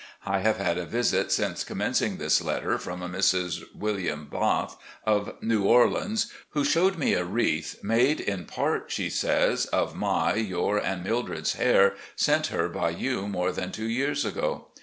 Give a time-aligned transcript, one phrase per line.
[0.25, 3.61] I have had a visit since commencing this letter from a Mrs.
[3.75, 9.67] William Bath, of New Orleans, who showed me a wreath, made in part, she says,
[9.67, 14.69] of my, your and Mildred's hair, sent her by you more than two years ago.